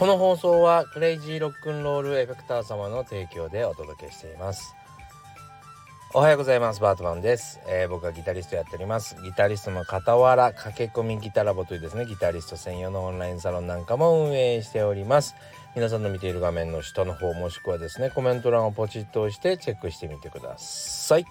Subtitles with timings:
[0.00, 4.74] この放送はクレイジーロックンロールエフェクター様の提供でお届けしています。
[6.14, 6.80] おはようございます。
[6.80, 9.14] バートマンです、えー、僕はギタリストやっております。
[9.22, 15.34] ギタリストの傍ら駆け込みギタラボというですねギタリスト専用のオンラインサロンなんかも運営しております。
[15.76, 21.26] 皆さんの見ている画面の下の方もしくはですねコメント欄をポチッと押してチェックしてみてください。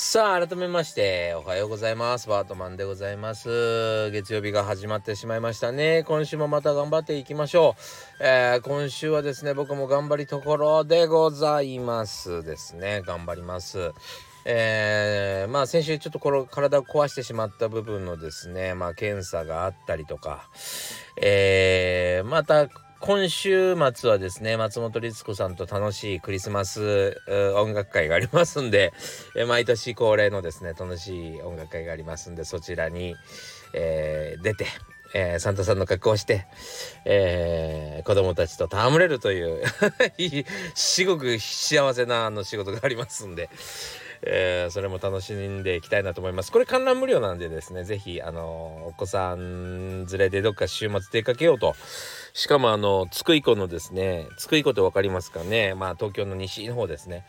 [0.00, 2.28] さあ改めましておはようございます。
[2.28, 4.12] バートマンでございます。
[4.12, 6.04] 月曜日が始まってしまいましたね。
[6.06, 7.74] 今週もまた頑張っていきましょ
[8.20, 12.44] う、えー、今週はですね僕も頑張りところでございます。
[12.44, 13.02] ですね。
[13.04, 13.90] 頑張ります。
[14.44, 20.48] えー、まあ先週ちょっとこの体を壊してしまった部分のですねまあ検査があったりとか。
[21.20, 22.68] えー、また
[23.00, 27.20] 今週末はですね、松本律子さんと楽しいクリスマス
[27.56, 28.92] 音楽会がありますんで、
[29.36, 33.14] え毎年恒例のですね、楽しい音楽会がありますんで、そちらに、
[33.72, 34.66] えー、出て、
[35.14, 36.46] えー、サンタさんの格好をして、
[37.04, 39.62] えー、子供たちと戯れるという
[40.74, 43.48] すごく幸せなあの仕事がありますんで、
[44.22, 46.52] えー、それも楽しんでいきたいなと思います。
[46.52, 51.74] これ観覧無料なんでですね、是非あのお子さん連れでどっか週末出かけようと。
[52.32, 55.74] しかもあの津久井湖のですね津久井湖って分かりますかね？
[55.74, 57.24] まあ東京の西の方ですね。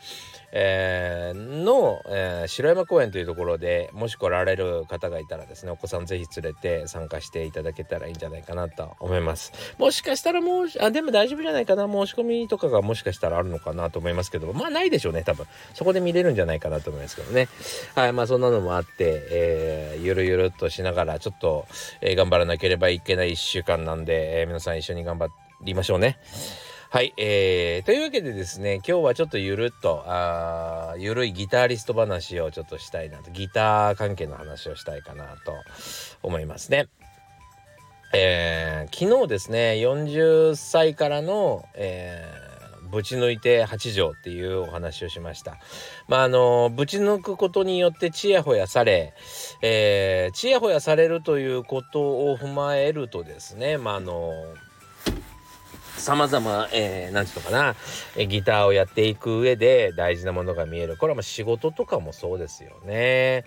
[0.52, 9.52] えー、の、えー、白山公園というところでもし来られる方がいたらですねお子さんぜひ連れて参加していただけたらいいんじゃないかなと思います。
[9.78, 11.86] もしかしたらもうあでも大丈夫じゃないかな。
[11.86, 15.46] 申し込みとかがもしかしたらあるのかなと思いますけどまあないでしょうね多分。
[15.74, 17.48] そこで見れるんじゃないかなと思いますけどね。
[17.94, 21.66] はいまあそんなのもあって、えー、ゆるゆるっとしながらちょっと、
[22.00, 25.28] え、頑張らなければいけない1週間なんで、え、皆さん一緒に頑張
[25.62, 26.18] りましょうね。
[26.92, 35.54] はい、えー、というわけでですね、今日はちょっとゆるっと、あゆるいギタリスト話をちょっとしたいなと、ギター関係の話をしたいかなと
[36.24, 36.88] 思いますね。
[38.12, 45.58] えー、昨日ですね、40歳からの、えー、ぶち抜いて8畳っていうお話をしました。
[46.08, 49.14] まああのぶち抜くことによってちやほやされ、
[49.62, 54.32] えー、ちやほやされるということを踏まえるとですね、まああの
[56.00, 57.76] 様々、えー、なんていうのかな、
[58.16, 60.96] えギターをやっていく上で大事なものが見える。
[60.96, 63.44] これはまあ仕事とかもそうですよね。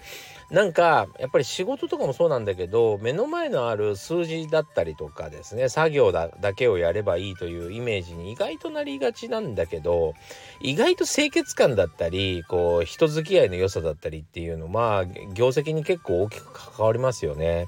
[0.54, 10.14] なんか、やっぱり仕事とかもそうなんだけど、目の前のある数字だったりとかですね、作業だだけをやればいいというイメージに意外となりがちなんだけど、
[10.62, 17.68] 意外と清潔感だったり、こう、人付き合いの良さだったりっていうのは、業績に結構大きく関わりますよね。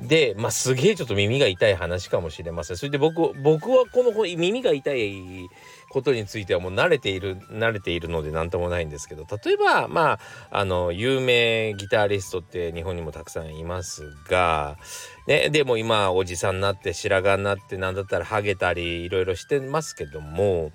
[0.00, 2.76] で、まあ、すげえちょっと耳が痛い話かもしれません。
[2.76, 5.48] それで僕、僕はこの耳が痛い
[5.90, 10.18] ことについてはもう慣れている、慣れているので何ともないんですけど、例えば、まあ、
[10.50, 14.78] あの、有名ギタリストって日本にもたくさんいますが、
[15.26, 20.72] ね、でも今、おじさんになって白髪になって、なんだったらハゲたり、いろいろしてますけども、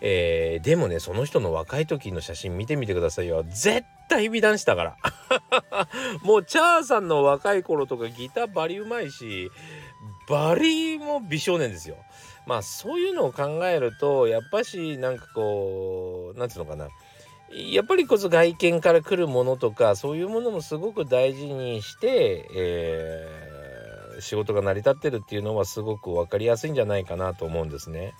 [0.00, 3.44] えー、でもねその人の若い時の写真見てみてくださいよ。
[3.48, 4.96] 絶対美男子だから。
[6.22, 9.50] もうチャーさんの若い頃とかギターバリうまいし
[10.28, 11.96] バリも美少年ですよ。
[12.46, 16.88] まあそういうのを考えるとやっぱしなんかこうなんつうのかな。
[17.50, 28.14] やっぱりこそ外見から来るものとかそういうものもすごく大事にして、えー、仕事が成り立ってるっていうのはすごく分かりやすいんじゃないかなと思うんですね。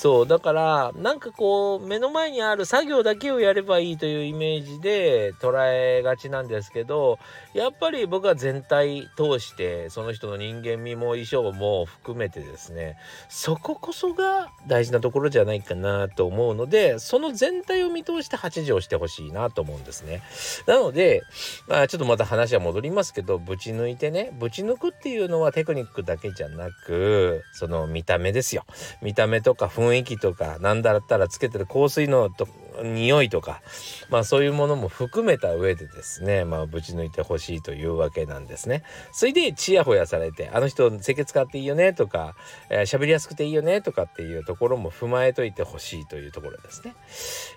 [0.00, 7.18] そうだからなんかこう目の前にある作業だけをやればいいというイメージで捉えがちなんですけど
[7.52, 12.96] やっぱり僕は全体通してその人の人間味も衣装も含めてですね
[13.28, 20.22] そここそが大事なところじゃないかなと思うのでその全体を見通して8時をしてほしいなと思うんですね。
[20.66, 21.24] なので、
[21.68, 28.64] まあ、ちょっとまた話は戻りますけどぶち抜いてねぶち抜くっていうのはテクニックだけじゃなくその見た目ですよ。
[29.02, 32.48] 見た目とか雰雰囲気とか何だったらつけてる香水のと
[32.82, 33.60] 匂いとか
[34.08, 38.82] まあそういうものも含めた上でですねまあぶち抜いてほしいというわけなんですね。
[39.12, 42.34] それでチヤホヤされてあの人清潔使っていいよねとか
[42.70, 46.94] 喋、えー、りやすくていいよねとかっていうところも踏まえといてほしいというところですね。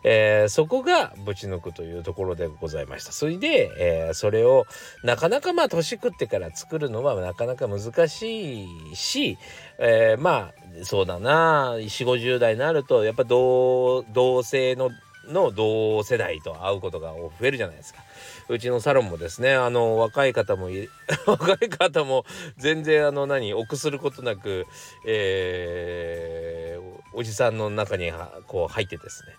[0.03, 3.11] えー、そこがぶち抜くというところでございました。
[3.11, 4.65] それで、えー、それを
[5.03, 9.37] なかなかまあ年食ってから作るのはなかなか難しいし、
[9.79, 14.91] えー、まあそうだな4 5 0代になるとやっぱ同同性の
[15.27, 18.01] の同世代と会うことが増えるじゃないですか。
[18.49, 20.67] うちのサロンもですねあの若い方も
[21.25, 22.25] 若い方も
[22.57, 24.65] 全然あの何臆することなく、
[25.05, 28.11] えー、おじさんの中に
[28.47, 29.33] こう入ってですね、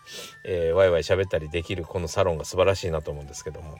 [0.44, 3.78] えー、ワイワイ喋ったりできるこのサロンが素晴らしいなと思うんですけども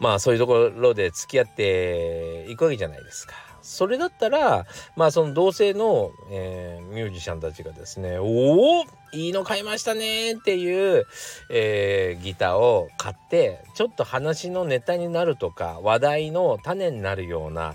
[0.00, 3.45] まあそういうところで付き合っていくわけじゃないですか。
[3.66, 11.06] それだったらまあその同性の、えー、ミュージシャンたちがですね「おおいいの買いましたね」っていう、
[11.50, 17.74] えー、ギターを買ってちょっと話のネタになるとか話題の種になるような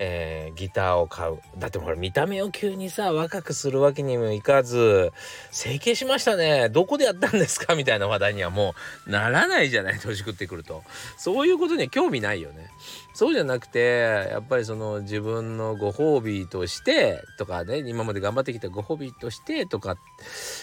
[0.00, 1.38] えー、ギターを買う。
[1.56, 5.12] だってほら見た目を急にさ若くするわけにもいかず
[5.52, 6.68] 整形しましたね。
[6.68, 7.76] どこでやったんですか？
[7.76, 8.74] みたいな話題にはも
[9.06, 10.00] うならないじゃない？
[10.00, 10.82] 年食ってくると。
[11.16, 12.70] そういうことには興味ないよね。
[13.14, 19.96] そうじゃなくてやっぱりその自分のご褒美としてとかね今まで頑張ってきたご褒美としてとか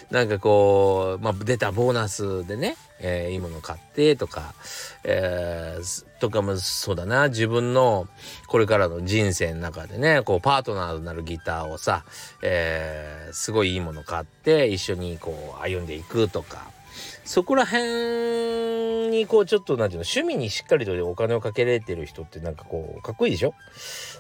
[0.09, 4.53] なんかこう、まあ、出たボーナスでね、えー、いいもの買ってとか、
[5.05, 7.29] えー、とかもそうだな。
[7.29, 8.09] 自分の
[8.47, 12.03] これからの人生の中でねこうパートナーとなるギターをさ、
[12.41, 16.80] えー、すごいいいもの買って一緒にこう歩んでいくとか。
[17.23, 23.53] そこら辺にこうちょっと何て言うの趣味にしっかりとお金をかけれてる人ってなんかこうかっこいいでしょ？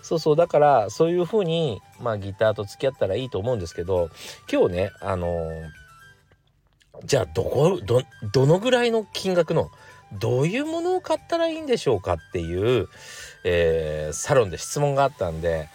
[0.01, 4.09] そうそうだからそういう風にまあギターと付き合ったらいいと思うんですけど
[4.51, 8.03] 今日ねあのー、じゃあどこど
[8.33, 9.71] どのぐらいの金額の
[10.13, 12.87] どういうものを買ったらいいんでしょうかっていう、
[13.45, 15.69] えー、サロンで質問があったんで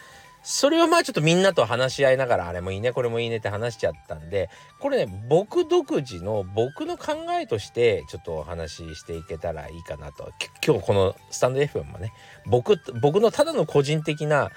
[0.48, 4.48] それはまあちょっとみんなと話し合いながらあれもいいねこれもいいねって話しちゃったんで
[4.78, 10.30] これね僕独自の僕の考えとしてちょっとお話ししていけたらいいかなと。
[10.64, 12.12] 今日このスタンド FM もね
[12.46, 14.52] 僕僕のただの個人的な、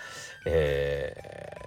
[0.46, 1.16] え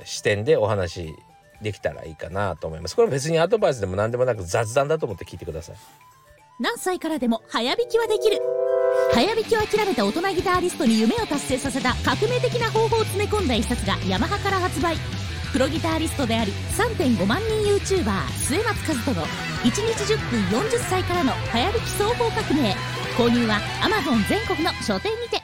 [0.05, 1.13] ー、視点でお話
[1.61, 2.95] できたらいいかなと思います。
[2.95, 5.77] これ別にアドバイスでも何でもなく雑談だと思って聞いてください。
[6.61, 8.62] 何歳からでも早弾きはできる。
[9.13, 14.97] 早弾きを諦めた大人ギタリストに夢を達成させた革命的な方法を詰め込んだ一冊がヤマハから発売。
[15.53, 22.75] プロギタリストであり3.5万人 YouTuber 末松和人の1日10分40歳からの早弾き双方革命。
[23.19, 25.43] 購入は Amazon 全国の書店にて。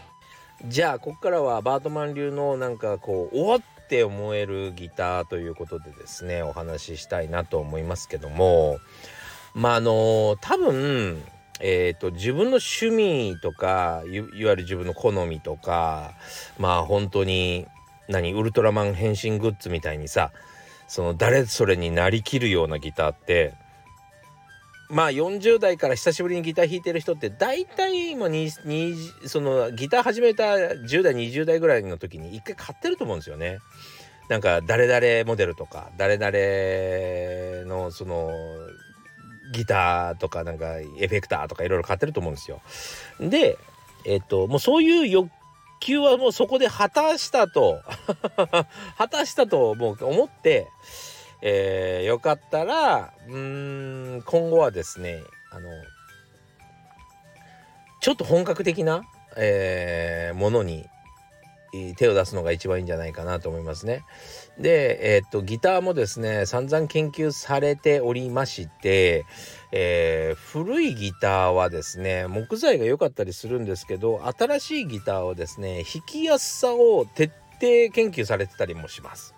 [0.65, 8.79] じゃあここからはバートマン流のなんかこうおって思えるギターということでですねお話ししたいなと思いますけども。
[9.55, 11.23] まああの多分
[11.61, 16.15] えーと、自分の趣味とかいわゆる自分の好みとか
[16.59, 17.67] まあ本当に
[18.09, 20.33] 何ウルトラマン変身グッズみたいにさ
[20.87, 23.55] その誰それになりきるようなギターって
[24.89, 28.95] まあ40代から久しぶりにギター弾いてる人って大体今にに
[29.27, 33.59] そのギター始めた10代20代ぐらいの時に一回買ってると思うんですよね。
[34.31, 38.31] なんか誰々モデルとか誰々のその
[39.53, 42.61] ギターとかなんかエフェクターとかいろいろ買ってると思うんですよ。
[43.21, 43.59] で、
[44.05, 45.31] えっと、もうそういう欲
[45.81, 47.83] 求はもうそこで果たしたと
[48.97, 50.69] 果たしたともう思って、
[51.41, 55.69] えー、よかったら、うん、今後はですね、あの、
[58.01, 59.03] ちょっと本格的な、
[59.37, 60.87] えー、ものに
[61.97, 64.05] 手を出すのが一番いいんじゃないかなと思いますね。
[64.59, 69.25] で、えー、っとギターもですね散々研究されておりまして、
[69.73, 79.35] えー、古いギターはですね木材が良かったりするんですけど新しいギターはですね弾きやすさを徹底研究されてたりもします。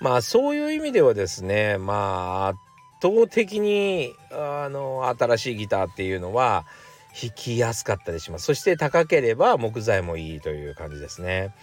[0.00, 2.58] まあそういう意味ではですねまあ圧
[3.02, 6.64] 倒的にあの新しいギターっていうのは
[7.12, 8.44] 弾きやすかったりします。
[8.44, 11.54] そして高ければ木材もいいという感じですね。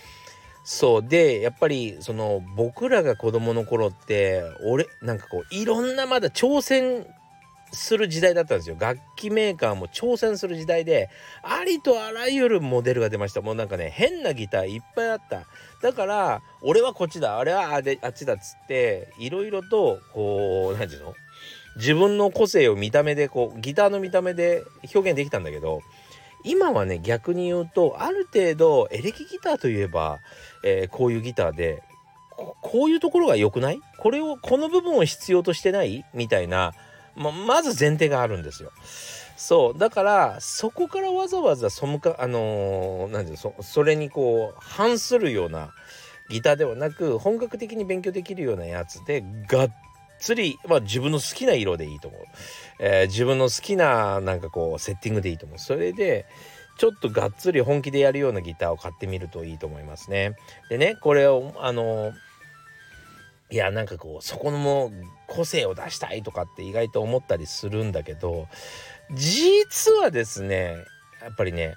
[0.63, 7.07] そうでやっぱりその僕らが子供の頃って俺なんかこういろんなまだ挑戦
[7.71, 8.75] する時代だったんですよ。
[8.77, 11.09] 楽器メーカーも挑戦する時代で
[11.41, 13.41] ありとあらゆるモデルが出ました。
[13.41, 15.45] もうなんかね変なギターいっぱいあった。
[15.81, 21.13] だから俺はこっちだあれはあれあっちだっつっていろいろとこう何て言うの？
[21.77, 25.81] 自分の個性を見た目でこうギターの見た目で表現できたんだけど
[26.43, 30.19] 今はね逆に言うとある程度エレキギターといえば、
[30.63, 31.83] えー、こういうギターで
[32.61, 33.79] こういうところが良くない？
[33.97, 36.05] これをこの部分を必要としてない？
[36.13, 36.73] みたいな
[37.15, 38.71] ままず前提があるんですよ。
[39.35, 45.71] そうだからそこからわざわざそむかあのー、ていうそそれにこう反するような
[46.29, 49.71] ギターではなく本格的に勉強できるようなやつでがっ
[50.19, 52.21] つり、まあ、自分の好きな色でいいと思う、
[52.79, 55.59] えー、自分の好きななんかこうセッティングでいいと思う。
[55.59, 56.25] それで
[56.77, 60.35] ちょっとがっつり本気でやるようなギターを買ってみるといいと思いますね。
[60.69, 62.13] でねこれをあの
[63.49, 64.91] いやなんかこうそこのも
[65.27, 68.47] 個性を出したいとかって意外と思ったりするんだけど
[69.13, 70.75] 実はですね
[71.21, 71.75] やっぱりね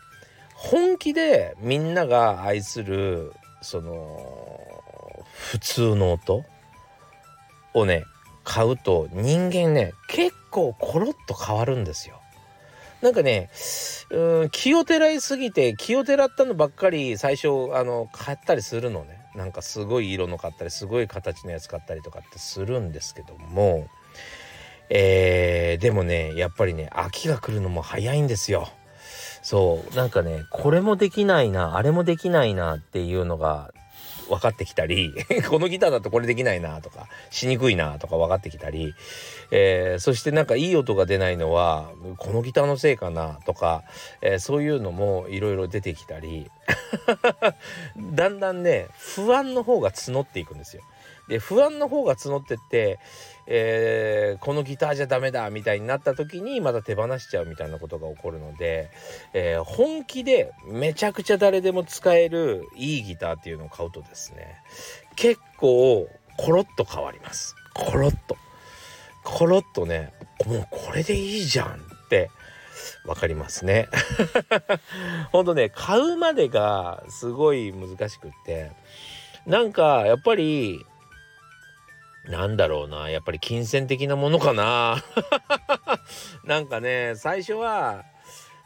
[0.54, 3.32] 本気でみんなが愛する
[3.62, 6.44] その普通の音
[7.72, 8.04] をね
[8.44, 12.20] 買うと人間ね結構コロッと変わるんですよ。
[13.02, 13.50] なんかね
[14.10, 19.20] うん気をてらいすぎて気をてらったのばっかり最初あの買ったりするのね。
[19.34, 23.86] なんかすごい色の買ったりすごい形のやつ買ったりとかってするんですけども
[24.88, 28.68] えー、でもねやっぱりね秋が来るのも早いんですよ。
[29.42, 33.72] そうなんかねこれもできないなあれもできないなっていうのが
[34.30, 35.12] 分かってきたり
[35.50, 38.94] このギターだとこれできないなとかしにくいなとか分かってきたり、
[39.50, 43.82] えー、そしてなんかいい音が出ないのはこのギターのせいかなとか、
[44.22, 46.50] えー、そういうのもいろいろ出てきたり
[47.98, 50.82] だんだんね不安の方が募っていくんですよ。
[51.28, 52.98] で不安の方が募ってって、
[53.52, 58.90] えー、このギターじゃダメだみたいになった時にまた手放しちゃうみたいなことが起こるので、
[59.34, 64.62] えー、本気でめちゃくちゃ誰でも使えるいいギターっていうのを買うとですね
[65.16, 67.56] 結構コロッと変わります。
[67.74, 68.36] コロッと。
[69.24, 70.12] コロッとね
[70.46, 72.30] もうこれでいいじゃんって
[73.04, 73.88] わかりますね。
[75.32, 78.70] ほんとね買うまでがすごい難しくって
[79.44, 80.86] なんかやっぱり
[82.30, 85.02] なんだろうなやっぱり金銭的なものかな。
[86.44, 88.04] なんかね最初は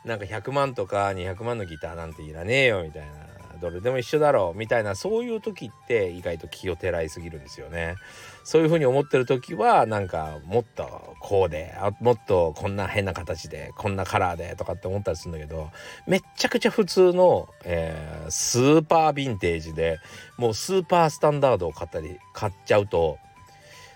[0.04, 3.24] なんか100万とか200万のギターなんていらねえよみたいな。
[3.60, 4.94] どれでも一緒だろうみたいな。
[4.94, 7.96] そういう時って意外と気をてらいすぎるんですよね。
[8.42, 15.70] そういうふうに思ってる時はなんかもっとこうでもっとこんな変な形でこんなカラーでとかって思ったりするんだけど
[16.06, 19.98] めっちゃくちゃ普通の、えー、スーパーヴィンテージで
[20.36, 23.18] もうスーパースタンダードを買ったり買っちゃうと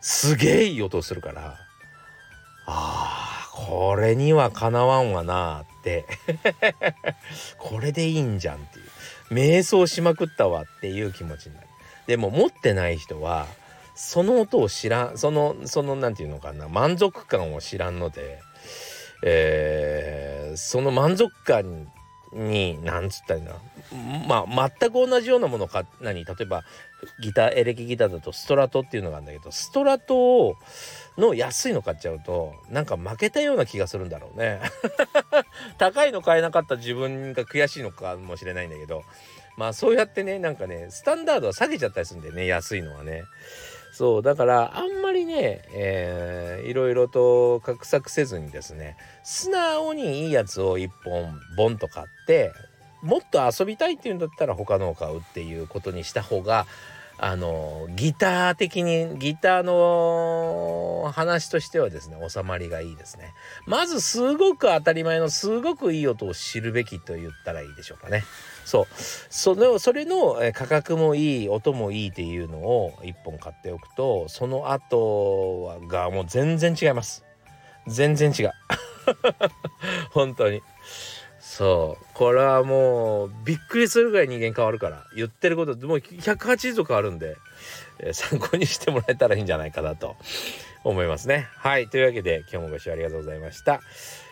[0.00, 1.58] すげえいい音するから
[2.66, 6.06] あーこれにはかなわんわなって。
[7.58, 8.86] これでいいんじゃんっていう。
[9.30, 11.66] 瞑想しまくったわっていう気持ちになる。
[12.06, 13.46] でも持ってない人は
[13.94, 18.38] その音を知らんそのその何て言うのかな満足感を知らんので、
[19.22, 21.92] えー、その満足感
[22.32, 23.54] に何つったらいいな
[24.26, 26.24] まあ全く同じようなものか何？
[26.24, 26.64] 例えば
[27.20, 30.56] ギターエレキギターだとストラトっていうのがあるんだけどストラト
[31.16, 34.60] の安いの買っちゃうとなんか負けたような気がするんだろうね。
[35.78, 39.04] 高いの買えなかった自分が悔しいのかもしれないんだけど
[39.56, 43.24] まあそうやってねなんかねスタンダードは下げちゃったりするんでね安いのはね。
[43.92, 52.52] そうだからあんまりね、えー、いろいろと画策せずにですね素直にいいやつを1本ボンと買って
[53.02, 56.66] もっと遊びたいっていうんだったら他のを買うっていうことにした方が
[57.20, 63.34] あのギター的にギターの話としてはですね収まりがいいですね。
[63.66, 68.24] まずすごく当たり前のすごくいい音を知るべきと言ったらいいでしょうかね。
[68.64, 68.86] そう。
[68.96, 77.24] そのそれの価格もいい音もいいっていうのを1本買っておくとその後がもう全然違います。
[77.88, 78.52] 全然違う。
[80.12, 80.62] 本当に。
[81.58, 82.06] そう。
[82.14, 87.36] これはもうびっくりするぐらい人間変わるから言ってることもう180度変わるんで、
[87.98, 90.14] えー、参考にしてもらえたらいいんじゃないかなと
[90.84, 91.48] 思いますね。
[91.56, 93.80] はいというわけで今日もご視聴ありがとうございました。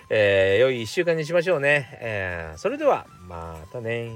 [0.08, 4.12] えー、良い1週間にしましょうね、えー、それではまたね